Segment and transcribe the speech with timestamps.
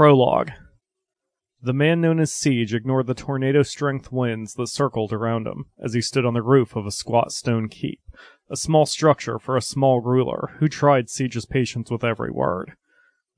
[0.00, 0.52] Prologue
[1.60, 5.92] The man known as Siege ignored the tornado strength winds that circled around him as
[5.92, 8.00] he stood on the roof of a squat stone keep,
[8.48, 12.72] a small structure for a small ruler who tried Siege's patience with every word.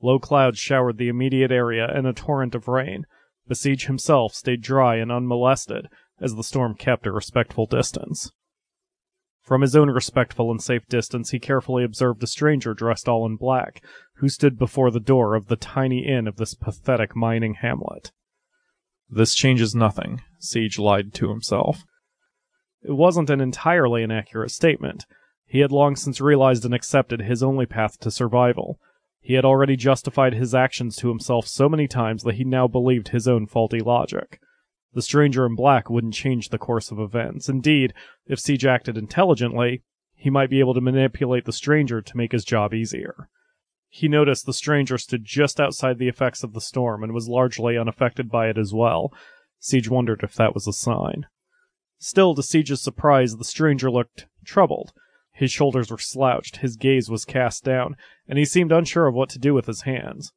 [0.00, 3.06] Low clouds showered the immediate area in a torrent of rain,
[3.48, 5.88] but Siege himself stayed dry and unmolested
[6.20, 8.30] as the storm kept a respectful distance.
[9.42, 13.36] From his own respectful and safe distance, he carefully observed a stranger dressed all in
[13.36, 13.84] black,
[14.16, 18.12] who stood before the door of the tiny inn of this pathetic mining hamlet.
[19.10, 21.84] This changes nothing, Siege lied to himself.
[22.82, 25.06] It wasn't an entirely inaccurate statement.
[25.44, 28.78] He had long since realized and accepted his only path to survival.
[29.20, 33.08] He had already justified his actions to himself so many times that he now believed
[33.08, 34.40] his own faulty logic.
[34.94, 37.48] The stranger in black wouldn't change the course of events.
[37.48, 37.94] Indeed,
[38.26, 39.82] if Siege acted intelligently,
[40.14, 43.28] he might be able to manipulate the stranger to make his job easier.
[43.88, 47.76] He noticed the stranger stood just outside the effects of the storm and was largely
[47.76, 49.12] unaffected by it as well.
[49.58, 51.26] Siege wondered if that was a sign.
[51.98, 54.92] Still, to Siege's surprise, the stranger looked troubled.
[55.32, 57.96] His shoulders were slouched, his gaze was cast down,
[58.28, 60.32] and he seemed unsure of what to do with his hands.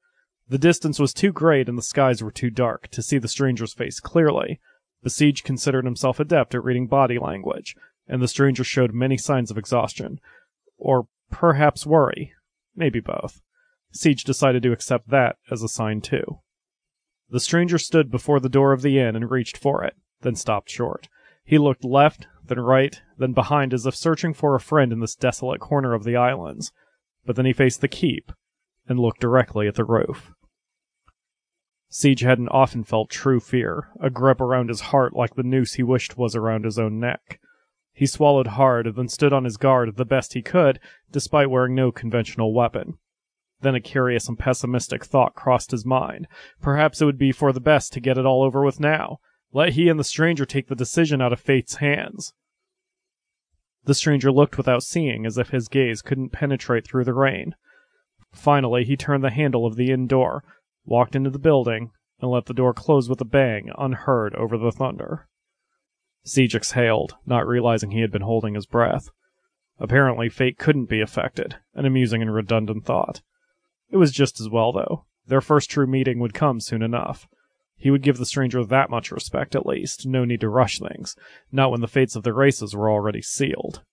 [0.48, 3.74] The distance was too great and the skies were too dark to see the stranger's
[3.74, 4.60] face clearly.
[5.08, 7.76] Siege considered himself adept at reading body language,
[8.08, 10.20] and the stranger showed many signs of exhaustion.
[10.78, 12.34] Or perhaps worry.
[12.76, 13.42] Maybe both.
[13.92, 16.42] Siege decided to accept that as a sign too.
[17.30, 20.70] The stranger stood before the door of the inn and reached for it, then stopped
[20.70, 21.08] short.
[21.44, 25.16] He looked left, then right, then behind as if searching for a friend in this
[25.16, 26.72] desolate corner of the islands.
[27.26, 28.32] But then he faced the keep
[28.88, 30.34] and looked directly at the roof.
[31.98, 35.82] Siege hadn't often felt true fear, a grip around his heart like the noose he
[35.82, 37.40] wished was around his own neck.
[37.94, 41.94] He swallowed hard, then stood on his guard the best he could, despite wearing no
[41.94, 42.98] conventional weapon.
[43.62, 46.28] Then a curious and pessimistic thought crossed his mind.
[46.62, 49.20] Perhaps it would be for the best to get it all over with now.
[49.54, 52.34] Let he and the stranger take the decision out of fate's hands.
[53.86, 57.56] The stranger looked without seeing, as if his gaze couldn't penetrate through the rain.
[58.34, 60.44] Finally, he turned the handle of the inn door,
[60.86, 64.72] walked into the building, and let the door close with a bang, unheard over the
[64.72, 65.28] thunder.
[66.24, 69.10] Siege exhaled, not realizing he had been holding his breath.
[69.80, 73.22] Apparently, fate couldn't be affected, an amusing and redundant thought.
[73.90, 75.06] It was just as well, though.
[75.28, 77.28] Their first true meeting would come soon enough.
[77.76, 81.16] He would give the stranger that much respect at least, no need to rush things,
[81.52, 83.84] not when the fates of the races were already sealed.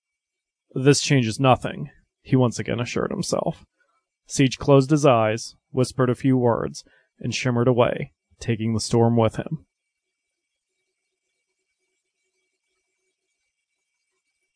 [0.74, 1.91] This changes nothing,
[2.22, 3.64] he once again assured himself.
[4.27, 6.84] Siege closed his eyes, whispered a few words,
[7.19, 9.66] and shimmered away, taking the storm with him.